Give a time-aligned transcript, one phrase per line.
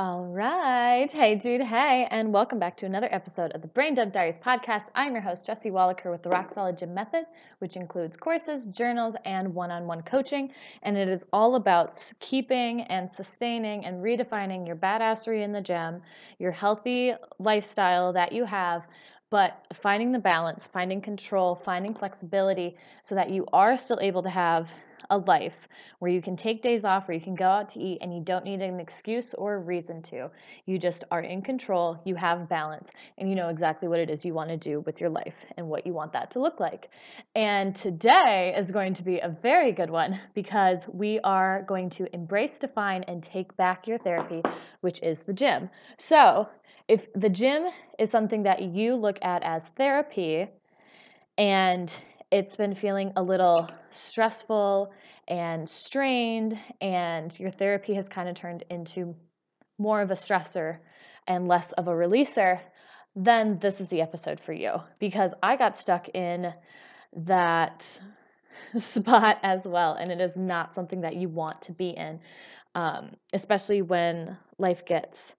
[0.00, 1.12] All right.
[1.12, 1.60] Hey, dude.
[1.60, 4.88] Hey, and welcome back to another episode of the Brain Dump Diaries podcast.
[4.94, 7.26] I'm your host, Jessie Wallacher with the Rock Solid Gym Method,
[7.58, 10.54] which includes courses, journals, and one on one coaching.
[10.84, 16.00] And it is all about keeping and sustaining and redefining your badassery in the gym,
[16.38, 18.86] your healthy lifestyle that you have,
[19.28, 22.74] but finding the balance, finding control, finding flexibility
[23.04, 24.72] so that you are still able to have
[25.10, 25.68] a life
[25.98, 28.20] where you can take days off, where you can go out to eat, and you
[28.20, 30.30] don't need an excuse or a reason to.
[30.66, 34.24] You just are in control, you have balance, and you know exactly what it is
[34.24, 36.90] you want to do with your life and what you want that to look like.
[37.34, 42.12] And today is going to be a very good one because we are going to
[42.14, 44.42] embrace, define, and take back your therapy,
[44.80, 45.68] which is the gym.
[45.98, 46.48] So,
[46.88, 47.66] if the gym
[47.98, 50.48] is something that you look at as therapy
[51.38, 51.96] and
[52.30, 54.92] it's been feeling a little stressful
[55.28, 59.14] and strained, and your therapy has kind of turned into
[59.78, 60.78] more of a stressor
[61.26, 62.60] and less of a releaser,
[63.16, 66.52] then this is the episode for you because I got stuck in
[67.12, 67.98] that
[68.78, 72.20] spot as well, and it is not something that you want to be in,
[72.74, 75.34] um, especially when life gets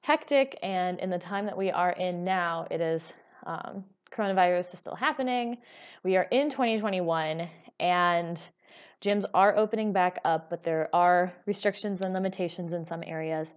[0.00, 0.58] hectic.
[0.62, 3.12] And in the time that we are in now, it is
[3.46, 5.58] um, coronavirus is still happening.
[6.04, 7.48] We are in 2021
[7.80, 8.48] and
[9.00, 13.54] gyms are opening back up, but there are restrictions and limitations in some areas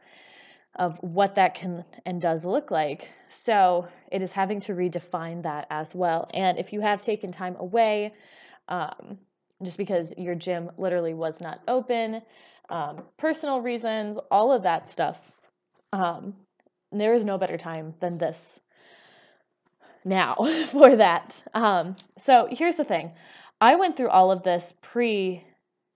[0.76, 3.10] of what that can and does look like.
[3.30, 6.30] So it is having to redefine that as well.
[6.34, 8.14] And if you have taken time away,
[8.68, 9.20] um,
[9.64, 12.22] just because your gym literally was not open,
[12.70, 15.20] um, personal reasons, all of that stuff,
[15.94, 16.34] um,
[16.92, 18.60] there is no better time than this
[20.06, 20.36] now
[20.70, 21.42] for that.
[21.54, 23.12] Um, so here's the thing
[23.60, 25.44] I went through all of this pre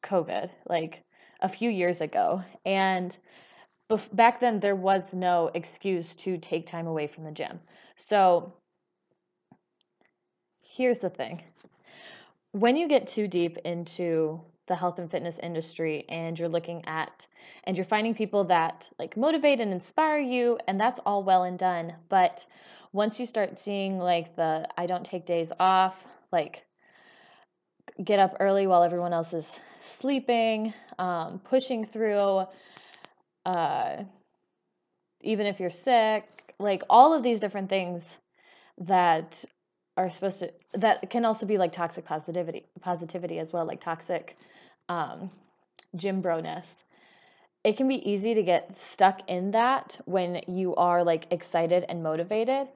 [0.03, 1.03] COVID, like
[1.41, 2.43] a few years ago.
[2.65, 3.15] And
[3.89, 7.59] bef- back then, there was no excuse to take time away from the gym.
[7.95, 8.53] So
[10.61, 11.43] here's the thing
[12.51, 17.27] when you get too deep into the health and fitness industry and you're looking at
[17.65, 21.59] and you're finding people that like motivate and inspire you and that's all well and
[21.59, 21.93] done.
[22.07, 22.45] But
[22.93, 26.63] once you start seeing like the I don't take days off like
[28.01, 32.45] get up early while everyone else is sleeping um, pushing through
[33.45, 34.03] uh,
[35.21, 38.17] even if you're sick like all of these different things
[38.77, 39.43] that
[39.97, 44.37] are supposed to that can also be like toxic positivity positivity as well like toxic
[44.89, 45.31] um,
[45.95, 46.83] gym broness
[47.63, 52.01] it can be easy to get stuck in that when you are like excited and
[52.01, 52.67] motivated.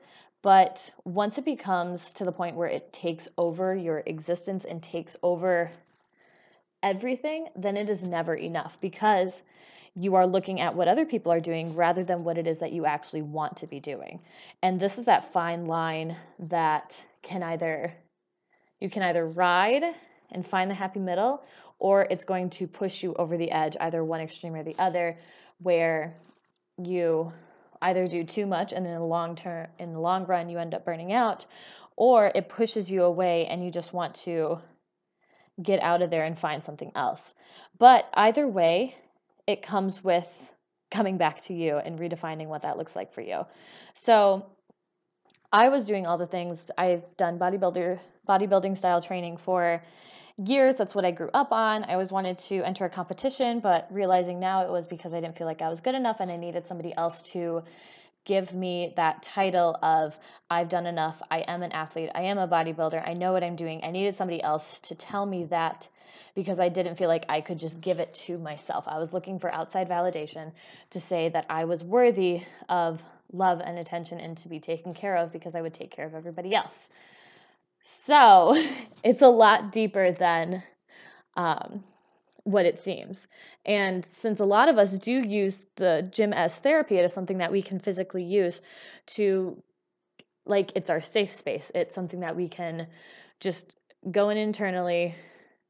[0.41, 5.15] But once it becomes to the point where it takes over your existence and takes
[5.23, 5.71] over
[6.81, 9.41] everything then it is never enough because
[9.95, 12.73] you are looking at what other people are doing rather than what it is that
[12.73, 14.19] you actually want to be doing.
[14.61, 17.93] And this is that fine line that can either
[18.81, 19.83] you can either ride
[20.33, 21.43] and find the happy middle,
[21.79, 25.17] or it's going to push you over the edge, either one extreme or the other,
[25.59, 26.15] where
[26.83, 27.31] you
[27.81, 30.73] either do too much and in the long term in the long run you end
[30.73, 31.45] up burning out
[31.97, 34.57] or it pushes you away and you just want to
[35.61, 37.33] get out of there and find something else.
[37.77, 38.95] But either way
[39.45, 40.27] it comes with
[40.89, 43.45] coming back to you and redefining what that looks like for you.
[43.93, 44.45] So
[45.53, 49.81] i was doing all the things i've done bodybuilder bodybuilding style training for
[50.37, 50.75] years.
[50.75, 51.83] That's what I grew up on.
[51.83, 55.37] I always wanted to enter a competition, but realizing now it was because I didn't
[55.37, 57.63] feel like I was good enough and I needed somebody else to
[58.25, 60.17] give me that title of
[60.49, 61.21] I've done enough.
[61.29, 62.09] I am an athlete.
[62.15, 63.07] I am a bodybuilder.
[63.07, 63.81] I know what I'm doing.
[63.83, 65.87] I needed somebody else to tell me that
[66.35, 68.85] because I didn't feel like I could just give it to myself.
[68.87, 70.51] I was looking for outside validation
[70.91, 75.15] to say that I was worthy of love and attention and to be taken care
[75.15, 76.89] of because I would take care of everybody else.
[77.83, 78.57] So
[79.03, 80.63] it's a lot deeper than
[81.35, 81.83] um,
[82.43, 83.27] what it seems.
[83.65, 87.37] And since a lot of us do use the gym as therapy, it is something
[87.37, 88.61] that we can physically use
[89.07, 89.61] to,
[90.45, 91.71] like, it's our safe space.
[91.75, 92.87] It's something that we can
[93.39, 93.73] just
[94.11, 95.15] go in internally,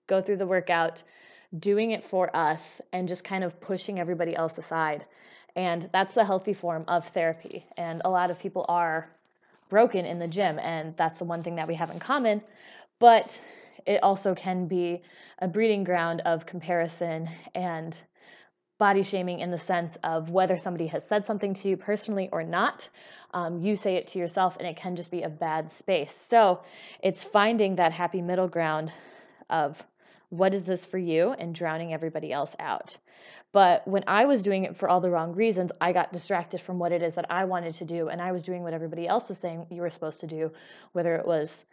[0.07, 1.04] go through the workout,
[1.59, 5.06] doing it for us, and just kind of pushing everybody else aside.
[5.56, 7.66] And that's the healthy form of therapy.
[7.77, 9.07] And a lot of people are
[9.74, 10.60] broken in the gym.
[10.60, 12.44] And that's the one thing that we have in common.
[13.00, 13.42] But
[13.88, 15.02] it also can be
[15.40, 17.98] a breeding ground of comparison and
[18.78, 22.44] body shaming in the sense of whether somebody has said something to you personally or
[22.44, 22.88] not.
[23.34, 26.14] Um, you say it to yourself, and it can just be a bad space.
[26.14, 26.62] So
[27.02, 28.92] it's finding that happy middle ground
[29.50, 29.84] of
[30.33, 32.97] what is this for you and drowning everybody else out.
[33.51, 36.80] But when I was doing it for all the wrong reasons, I got distracted from
[36.80, 38.09] what it is that I wanted to do.
[38.09, 40.51] And I was doing what everybody else was saying you were supposed to do,
[40.94, 41.65] whether it was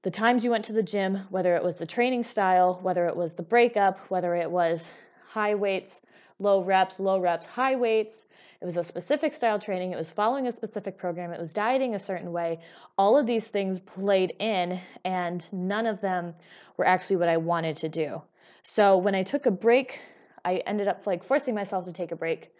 [0.00, 3.14] the times you went to the gym, whether it was the training style, whether it
[3.14, 4.88] was the breakup, whether it was
[5.30, 6.00] high weights,
[6.40, 8.26] low reps, low reps, high weights.
[8.60, 9.92] It was a specific style training.
[9.92, 11.32] It was following a specific program.
[11.32, 12.58] It was dieting a certain way.
[12.98, 16.34] All of these things played in, and none of them
[16.76, 18.20] were actually what I wanted to do.
[18.64, 20.00] So when I took a break,
[20.44, 22.52] I ended up like forcing myself to take a break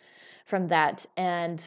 [0.46, 1.64] from that and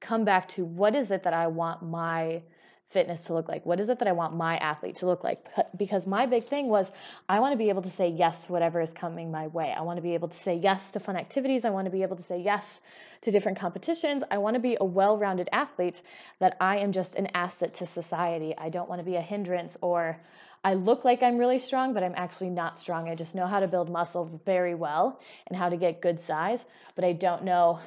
[0.00, 2.42] come back to what is it that I want my
[2.90, 3.64] fitness to look like?
[3.64, 5.46] What is it that I want my athlete to look like?
[5.76, 6.92] Because my big thing was
[7.28, 9.72] I want to be able to say yes to whatever is coming my way.
[9.76, 11.64] I want to be able to say yes to fun activities.
[11.64, 12.80] I want to be able to say yes
[13.22, 14.24] to different competitions.
[14.30, 16.02] I want to be a well rounded athlete
[16.40, 18.54] that I am just an asset to society.
[18.58, 20.20] I don't want to be a hindrance or
[20.62, 23.08] I look like I'm really strong, but I'm actually not strong.
[23.08, 26.66] I just know how to build muscle very well and how to get good size,
[26.96, 27.78] but I don't know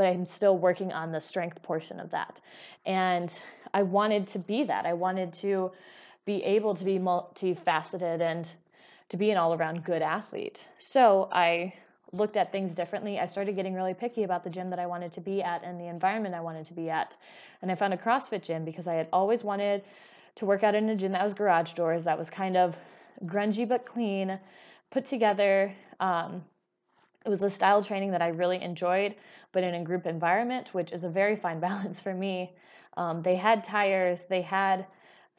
[0.00, 2.40] but I'm still working on the strength portion of that.
[2.86, 3.38] And
[3.72, 4.86] I wanted to be that.
[4.86, 5.72] I wanted to
[6.24, 8.50] be able to be multifaceted and
[9.08, 10.66] to be an all around good athlete.
[10.78, 11.72] So I
[12.12, 13.18] looked at things differently.
[13.18, 15.80] I started getting really picky about the gym that I wanted to be at and
[15.80, 17.16] the environment I wanted to be at.
[17.62, 19.82] And I found a CrossFit gym because I had always wanted
[20.36, 22.76] to work out in a gym that was garage doors, that was kind of
[23.24, 24.38] grungy but clean,
[24.90, 25.72] put together.
[25.98, 26.44] Um,
[27.24, 29.14] it was a style training that I really enjoyed,
[29.52, 32.52] but in a group environment, which is a very fine balance for me.
[32.96, 34.86] Um, they had tires, they had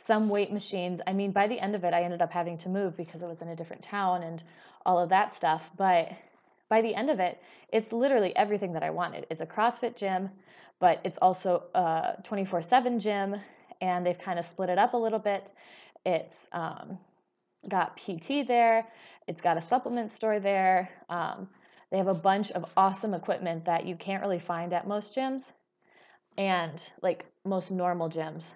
[0.05, 1.01] some weight machines.
[1.05, 3.27] I mean, by the end of it, I ended up having to move because it
[3.27, 4.41] was in a different town and
[4.85, 5.69] all of that stuff.
[5.77, 6.11] But
[6.69, 9.27] by the end of it, it's literally everything that I wanted.
[9.29, 10.29] It's a CrossFit gym,
[10.79, 13.35] but it's also a 24 7 gym,
[13.81, 15.51] and they've kind of split it up a little bit.
[16.05, 16.97] It's um,
[17.67, 18.87] got PT there,
[19.27, 20.89] it's got a supplement store there.
[21.09, 21.47] Um,
[21.91, 25.51] they have a bunch of awesome equipment that you can't really find at most gyms
[26.37, 28.53] and like most normal gyms.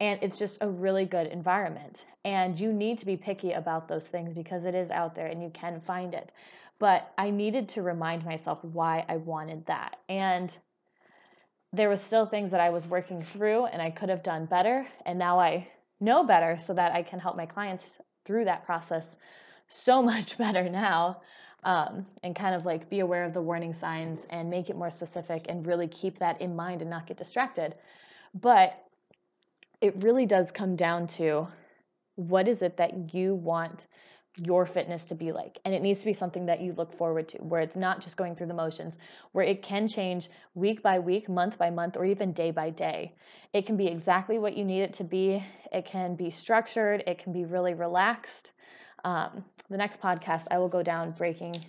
[0.00, 2.06] And it's just a really good environment.
[2.24, 5.42] And you need to be picky about those things because it is out there and
[5.42, 6.30] you can find it.
[6.78, 9.96] But I needed to remind myself why I wanted that.
[10.08, 10.54] And
[11.72, 14.86] there was still things that I was working through and I could have done better.
[15.04, 15.68] And now I
[16.00, 19.16] know better so that I can help my clients through that process
[19.68, 21.20] so much better now
[21.64, 24.90] um, and kind of like be aware of the warning signs and make it more
[24.90, 27.74] specific and really keep that in mind and not get distracted.
[28.34, 28.78] But
[29.80, 31.48] it really does come down to
[32.16, 33.86] what is it that you want
[34.36, 35.58] your fitness to be like.
[35.64, 38.16] And it needs to be something that you look forward to, where it's not just
[38.16, 38.96] going through the motions,
[39.32, 43.14] where it can change week by week, month by month, or even day by day.
[43.52, 45.44] It can be exactly what you need it to be.
[45.72, 48.52] It can be structured, it can be really relaxed.
[49.08, 51.64] Um, the next podcast, I will go down breaking,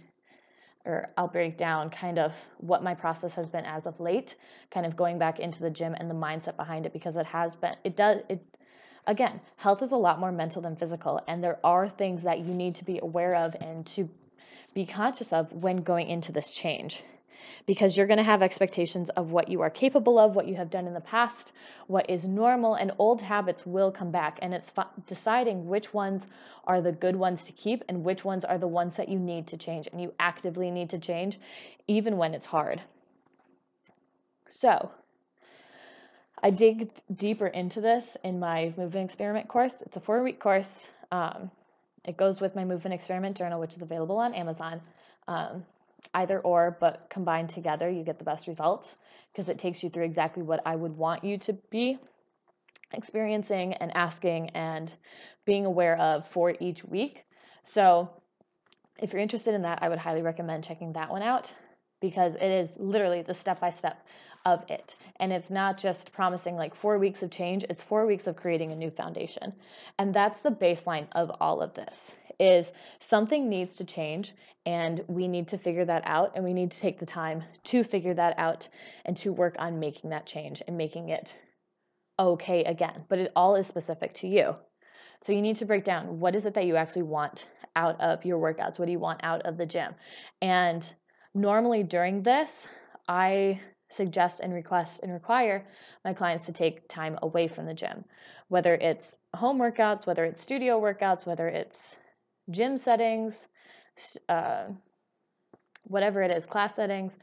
[0.84, 4.36] or I'll break down kind of what my process has been as of late,
[4.72, 7.56] kind of going back into the gym and the mindset behind it because it has
[7.56, 8.44] been, it does, it,
[9.08, 12.54] again, health is a lot more mental than physical, and there are things that you
[12.54, 14.10] need to be aware of and to
[14.74, 17.04] be conscious of when going into this change
[17.66, 20.70] because you're going to have expectations of what you are capable of, what you have
[20.70, 21.52] done in the past,
[21.88, 24.40] what is normal, and old habits will come back.
[24.42, 24.72] And it's
[25.08, 26.28] deciding which ones
[26.66, 29.48] are the good ones to keep and which ones are the ones that you need
[29.48, 31.40] to change and you actively need to change,
[31.88, 32.82] even when it's hard.
[34.50, 34.92] So,
[36.42, 39.82] I dig deeper into this in my movement experiment course.
[39.82, 40.88] It's a four week course.
[41.12, 41.52] Um,
[42.06, 44.82] it goes with my movement experiment journal, which is available on Amazon.
[45.28, 45.66] Um,
[46.14, 48.98] either or, but combined together, you get the best results
[49.32, 52.00] because it takes you through exactly what I would want you to be
[52.94, 54.94] experiencing and asking and
[55.46, 57.26] being aware of for each week.
[57.64, 58.10] So,
[59.02, 61.54] if you're interested in that, I would highly recommend checking that one out
[62.02, 64.06] because it is literally the step by step
[64.46, 64.96] of it.
[65.20, 68.72] And it's not just promising like four weeks of change, it's four weeks of creating
[68.72, 69.54] a new foundation.
[69.98, 74.34] And that's the baseline of all of this is something needs to change
[74.66, 77.84] and we need to figure that out and we need to take the time to
[77.84, 78.68] figure that out
[79.06, 81.36] and to work on making that change and making it
[82.18, 83.04] okay again.
[83.08, 84.56] But it all is specific to you.
[85.22, 88.26] So you need to break down what is it that you actually want out of
[88.26, 88.80] your workouts?
[88.80, 89.94] What do you want out of the gym?
[90.42, 90.92] And
[91.34, 92.68] normally during this,
[93.08, 95.66] I suggest and request and require
[96.06, 98.06] my clients to take time away from the gym,
[98.48, 101.96] whether it's home workouts, whether it's studio workouts, whether it's
[102.50, 103.48] gym settings,
[104.28, 104.66] uh,
[105.84, 107.14] whatever it is, class settings,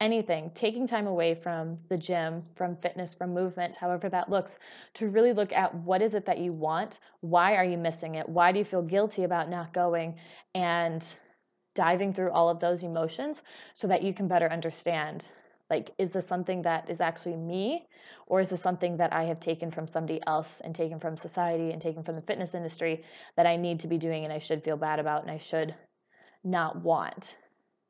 [0.00, 4.58] anything, taking time away from the gym, from fitness, from movement, however that looks,
[4.94, 6.98] to really look at what is it that you want?
[7.20, 8.28] Why are you missing it?
[8.28, 10.16] Why do you feel guilty about not going?
[10.54, 11.06] And
[11.74, 13.42] diving through all of those emotions
[13.74, 15.28] so that you can better understand
[15.68, 17.86] like is this something that is actually me?
[18.26, 21.72] Or is this something that i have taken from somebody else and taken from society
[21.72, 23.04] and taken from the fitness industry
[23.36, 25.74] that i need to be doing and i should feel bad about and i should
[26.44, 27.36] not want?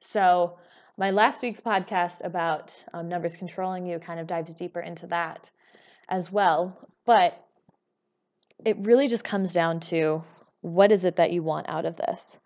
[0.00, 0.58] So
[0.96, 5.50] my last week's podcast about um, numbers controlling you kind of dives deeper into that
[6.08, 6.78] as well.
[7.04, 7.34] But
[8.64, 10.24] it really just comes down to
[10.62, 12.38] what is it that you want out of this?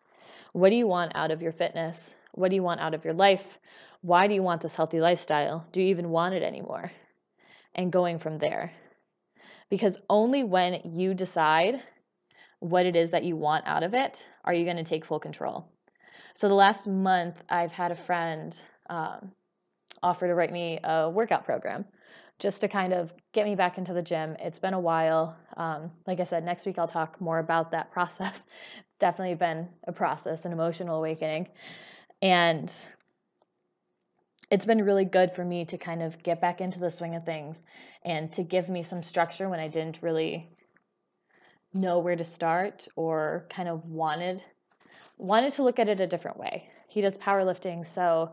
[0.53, 3.15] What do you want out of your fitness what do you want out of your
[3.15, 3.59] life?
[4.03, 5.67] Why do you want this healthy lifestyle?
[5.73, 6.91] Do you even want it anymore?
[7.75, 8.73] And going from there.
[9.69, 11.83] Because only when you decide
[12.61, 15.21] what it is that you want out of it are you going to take full
[15.21, 15.69] control.
[16.35, 18.57] So, the last month, I've had a friend
[18.89, 19.33] um,
[20.03, 21.85] offer to write me a workout program
[22.39, 24.37] just to kind of get me back into the gym.
[24.41, 25.37] It's been a while.
[25.57, 28.47] Um, like I said, next week I'll talk more about that process.
[28.99, 31.49] Definitely been a process, an emotional awakening.
[32.23, 32.73] And
[34.51, 37.25] it's been really good for me to kind of get back into the swing of
[37.25, 37.63] things
[38.05, 40.51] and to give me some structure when I didn't really
[41.73, 44.43] know where to start or kind of wanted
[45.19, 46.69] wanted to look at it a different way.
[46.89, 48.33] He does powerlifting, so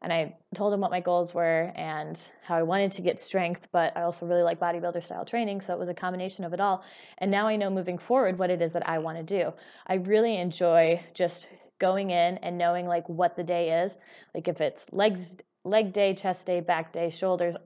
[0.00, 3.66] and I told him what my goals were and how I wanted to get strength,
[3.72, 6.60] but I also really like bodybuilder style training, so it was a combination of it
[6.60, 6.84] all.
[7.18, 9.52] And now I know moving forward what it is that I want to do.
[9.88, 13.94] I really enjoy just going in and knowing like what the day is
[14.34, 17.56] like if it's legs leg day chest day back day shoulders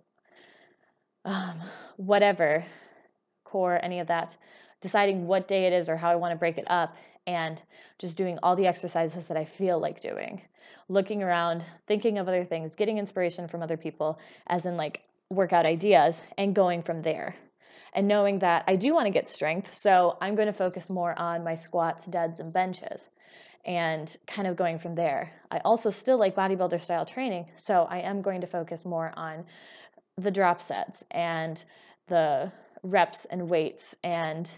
[1.25, 1.61] um,
[1.97, 2.65] whatever
[3.45, 4.37] core any of that
[4.81, 7.61] deciding what day it is or how i want to break it up and
[7.99, 10.43] just doing all the exercises that i feel like doing.
[10.89, 15.67] Looking around thinking of other things getting inspiration from other people as in like workout
[15.67, 17.35] ideas and going from there.
[17.95, 21.19] And knowing that I do want to get strength, so I'm going to focus more
[21.19, 23.09] on my squats, deads, and benches
[23.65, 25.33] and kind of going from there.
[25.51, 29.45] I also still like bodybuilder style training, so I am going to focus more on
[30.19, 31.63] the drop sets and
[32.09, 32.53] the
[32.83, 34.51] reps and weights and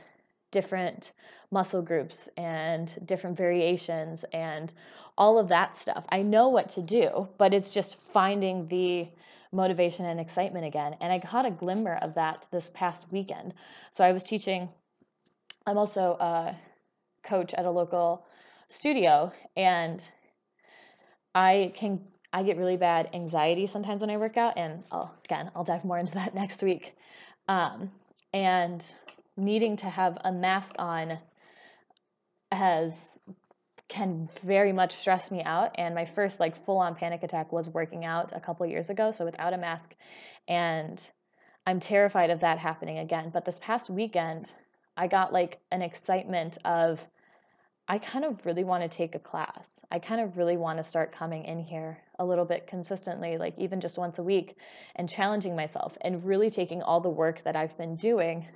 [0.50, 1.12] different
[1.50, 4.73] muscle groups and different variations and
[5.18, 6.04] all of that stuff.
[6.08, 9.08] I know what to do, but it's just finding the
[9.52, 10.96] motivation and excitement again.
[11.00, 13.54] And I got a glimmer of that this past weekend.
[13.90, 14.68] So I was teaching,
[15.66, 16.56] I'm also a
[17.23, 18.26] coach at a local
[18.68, 20.06] studio and
[21.35, 22.00] I can
[22.33, 25.85] I get really bad anxiety sometimes when I work out and I'll again I'll dive
[25.85, 26.97] more into that next week.
[27.49, 27.90] Um,
[28.33, 28.85] and
[29.37, 31.18] needing to have a mask on
[32.50, 33.18] has
[33.88, 37.68] can very much stress me out and my first like full on panic attack was
[37.68, 39.94] working out a couple years ago so without a mask
[40.49, 41.11] and
[41.66, 44.52] I'm terrified of that happening again but this past weekend
[44.97, 47.00] I got like an excitement of
[47.86, 49.84] I kind of really want to take a class.
[49.90, 53.58] I kind of really want to start coming in here a little bit consistently, like
[53.58, 54.56] even just once a week,
[54.96, 58.48] and challenging myself and really taking all the work that I've been doing,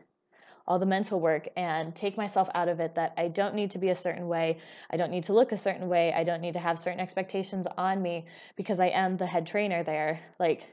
[0.67, 3.79] all the mental work, and take myself out of it that I don't need to
[3.79, 4.61] be a certain way.
[4.91, 6.11] I don't need to look a certain way.
[6.15, 8.25] I don't need to have certain expectations on me
[8.57, 10.21] because I am the head trainer there.
[10.39, 10.67] Like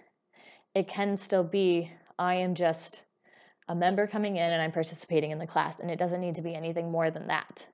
[0.73, 3.03] it can still be, I am just
[3.67, 6.41] a member coming in and I'm participating in the class, and it doesn't need to
[6.41, 7.67] be anything more than that.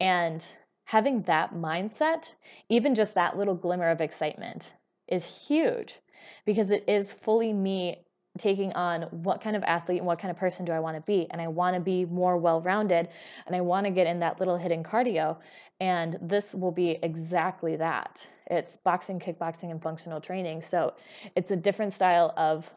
[0.00, 0.44] And
[0.84, 2.34] having that mindset,
[2.68, 4.72] even just that little glimmer of excitement,
[5.08, 5.98] is huge
[6.44, 8.04] because it is fully me
[8.38, 11.00] taking on what kind of athlete and what kind of person do I want to
[11.00, 11.26] be.
[11.30, 13.08] And I want to be more well rounded
[13.46, 15.38] and I want to get in that little hidden cardio.
[15.80, 18.26] And this will be exactly that.
[18.48, 20.62] It's boxing, kickboxing, and functional training.
[20.62, 20.94] So
[21.34, 22.70] it's a different style of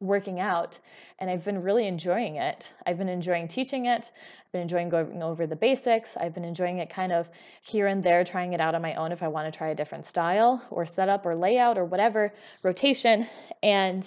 [0.00, 0.78] working out
[1.18, 2.72] and I've been really enjoying it.
[2.86, 4.12] I've been enjoying teaching it.
[4.14, 6.16] I've been enjoying going over the basics.
[6.16, 7.28] I've been enjoying it kind of
[7.62, 9.74] here and there, trying it out on my own if I want to try a
[9.74, 13.26] different style or setup or layout or whatever, rotation.
[13.62, 14.06] And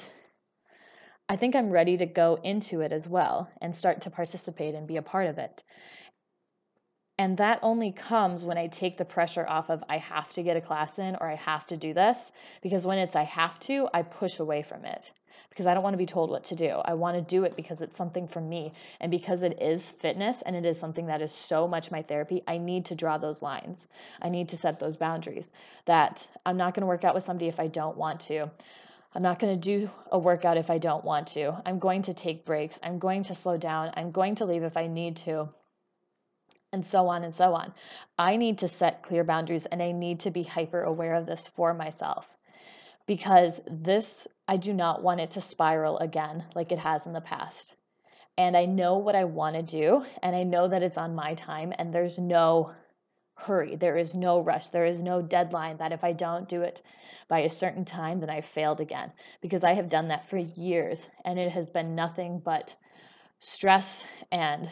[1.28, 4.88] I think I'm ready to go into it as well and start to participate and
[4.88, 5.64] be a part of it.
[7.18, 10.58] And that only comes when I take the pressure off of I have to get
[10.58, 12.32] a class in or I have to do this.
[12.62, 15.12] Because when it's I have to, I push away from it
[15.50, 16.70] because I don't want to be told what to do.
[16.86, 18.74] I want to do it because it's something for me.
[19.00, 22.44] And because it is fitness and it is something that is so much my therapy,
[22.48, 23.88] I need to draw those lines.
[24.22, 25.52] I need to set those boundaries
[25.86, 28.50] that I'm not going to work out with somebody if I don't want to.
[29.14, 31.62] I'm not going to do a workout if I don't want to.
[31.66, 32.80] I'm going to take breaks.
[32.84, 33.92] I'm going to slow down.
[33.98, 35.50] I'm going to leave if I need to.
[36.74, 37.74] and so on and so on.
[38.18, 41.48] I need to set clear boundaries and I need to be hyper aware of this
[41.48, 42.28] for myself
[43.12, 47.20] because this, I do not want it to spiral again like it has in the
[47.20, 47.76] past.
[48.38, 51.34] And I know what I want to do and I know that it's on my
[51.34, 52.72] time and there's no
[53.36, 53.76] hurry.
[53.76, 54.70] There is no rush.
[54.70, 56.82] There is no deadline that if I don't do it
[57.28, 59.12] by a certain time, then I failed again.
[59.42, 62.74] Because I have done that for years and it has been nothing but
[63.40, 64.70] stress and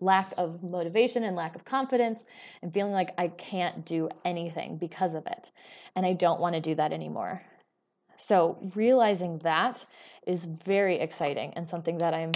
[0.00, 2.24] lack of motivation and lack of confidence
[2.62, 5.50] and feeling like I can't do anything because of it.
[5.94, 7.42] And I don't want to do that anymore.
[8.16, 9.84] So, realizing that
[10.26, 12.32] is very exciting and something that I'm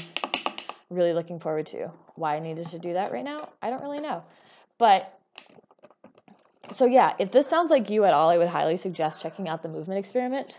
[0.91, 1.91] really looking forward to.
[2.15, 4.25] Why I needed to do that right now, I don't really know.
[4.79, 5.19] But
[6.73, 9.63] so yeah, if this sounds like you at all, I would highly suggest checking out
[9.63, 10.59] the movement experiment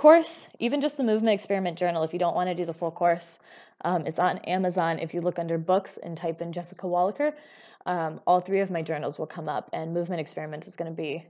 [0.00, 2.90] course, even just the movement experiment journal if you don't want to do the full
[2.90, 3.38] course.
[3.84, 4.98] Um, it's on Amazon.
[4.98, 7.34] If you look under books and type in Jessica Wallacher,
[7.84, 10.96] um, all three of my journals will come up, and movement experiment is going to
[10.96, 11.26] be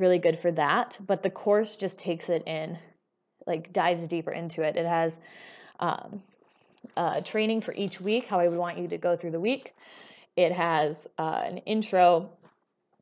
[0.00, 0.98] really good for that.
[1.06, 2.78] But the course just takes it in,
[3.46, 4.76] like dives deeper into it.
[4.76, 5.20] It has
[5.78, 6.22] um,
[6.96, 9.74] uh, training for each week, how I would want you to go through the week.
[10.36, 12.30] It has uh, an intro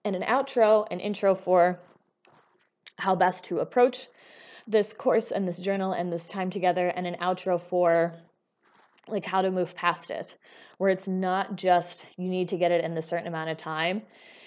[0.04, 1.78] and an outro, an intro for
[2.96, 4.08] how best to approach
[4.66, 8.12] this course and this journal and this time together, and an outro for
[9.06, 10.36] like how to move past it,
[10.76, 14.02] where it's not just you need to get it in a certain amount of time.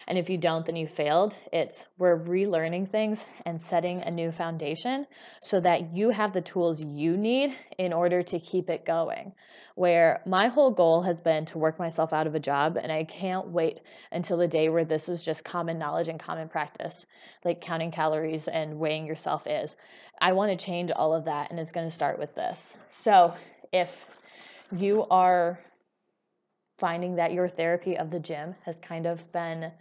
[0.08, 1.36] And if you don't, then you failed.
[1.52, 5.08] It's we're relearning things and setting a new foundation
[5.42, 9.34] so that you have the tools you need in order to keep it going
[9.76, 13.04] where my whole goal has been to work myself out of a job and I
[13.04, 13.80] can't wait
[14.12, 17.06] until the day where this is just common knowledge and common practice
[17.46, 19.76] like counting calories and weighing yourself is.
[20.20, 22.74] I want to change all of that and it's going to start with this.
[22.90, 23.34] So,
[23.72, 24.06] if
[24.78, 25.60] you are
[26.78, 29.72] finding that your therapy of the gym has kind of been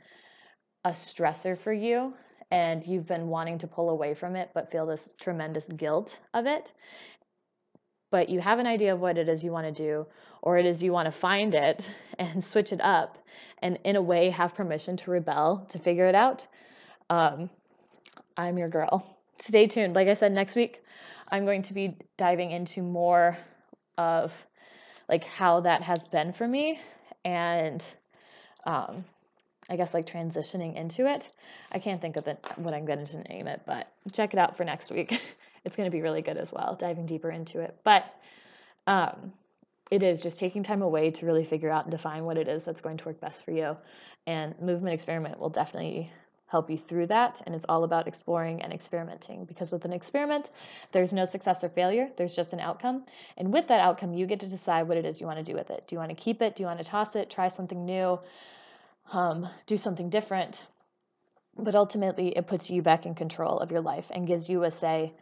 [0.85, 2.15] a stressor for you
[2.51, 6.47] and you've been wanting to pull away from it but feel this tremendous guilt of
[6.47, 6.73] it
[8.11, 10.07] but you have an idea of what it is you want to do,
[10.43, 13.19] or it is you want to find it and switch it up,
[13.63, 16.47] and in a way have permission to rebel to figure it out,
[17.09, 17.49] um,
[18.37, 19.17] I'm your girl.
[19.39, 19.95] Stay tuned.
[19.95, 20.83] Like I said, next week
[21.31, 23.37] I'm going to be diving into more
[23.97, 24.33] of
[25.09, 26.81] like how that has been for me
[27.25, 27.85] and
[28.67, 29.05] um,
[29.71, 31.31] I guess like transitioning into it.
[31.71, 34.57] I can't think of the, what I'm going to name it, but check it out
[34.57, 35.21] for next week.
[35.65, 37.77] it's going to be really good as well, diving deeper into it.
[37.85, 38.05] But
[38.89, 39.33] um,
[39.91, 42.65] it is just taking time away to really figure out and define what it is
[42.65, 43.77] that's going to work best for you.
[44.27, 46.11] And movement experiment will definitely
[46.51, 47.41] help you through that.
[47.47, 50.51] And it's all about exploring and experimenting because with an experiment,
[50.91, 53.05] there's no success or failure, there's just an outcome.
[53.37, 55.57] And with that outcome, you get to decide what it is you want to do
[55.57, 55.87] with it.
[55.87, 56.57] Do you want to keep it?
[56.57, 57.31] Do you want to toss it?
[57.31, 58.19] Try something new?
[59.13, 60.63] Um, do something different?
[61.57, 64.71] But ultimately, it puts you back in control of your life and gives you a
[64.71, 65.13] say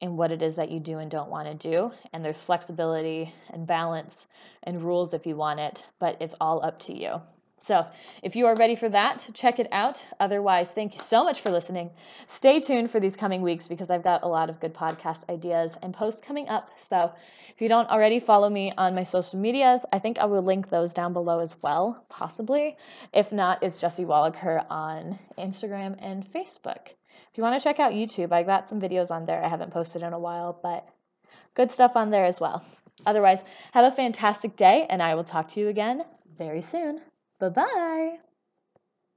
[0.00, 1.92] in what it is that you do and don't want to do.
[2.12, 4.26] And there's flexibility and balance
[4.62, 7.20] and rules if you want it, but it's all up to you.
[7.58, 7.86] So,
[8.22, 10.04] if you are ready for that, check it out.
[10.20, 11.90] Otherwise, thank you so much for listening.
[12.26, 15.74] Stay tuned for these coming weeks because I've got a lot of good podcast ideas
[15.80, 16.68] and posts coming up.
[16.78, 17.12] So,
[17.54, 20.68] if you don't already follow me on my social medias, I think I will link
[20.68, 22.76] those down below as well, possibly.
[23.12, 26.88] If not, it's Jessie Wallacher on Instagram and Facebook.
[27.30, 29.72] If you want to check out YouTube, I got some videos on there I haven't
[29.72, 30.86] posted in a while, but
[31.54, 32.64] good stuff on there as well.
[33.06, 36.04] Otherwise, have a fantastic day, and I will talk to you again
[36.36, 37.00] very soon.
[37.38, 38.23] Bye bye.